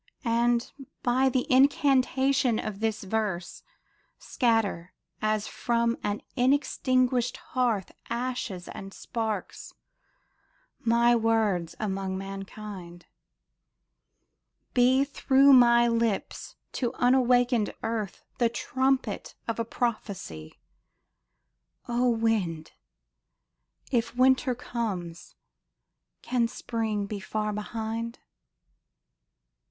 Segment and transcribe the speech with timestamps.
[0.25, 0.71] And,
[1.03, 3.61] by the incantation of this verse,
[4.17, 9.75] Scatter, as from an unextinguished hearth Ashes and sparks,
[10.79, 13.05] my words among mankind!
[14.73, 20.59] Be through my lips to unawakened earth The trumpet of a prophecy!
[21.87, 22.71] O Wind,
[23.91, 25.35] If Winter comes,
[26.23, 28.17] can Spring be far behind?